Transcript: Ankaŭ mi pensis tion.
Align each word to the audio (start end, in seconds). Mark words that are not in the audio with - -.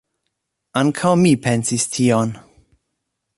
Ankaŭ 0.81 1.11
mi 1.25 1.33
pensis 1.43 1.87
tion. 1.97 2.33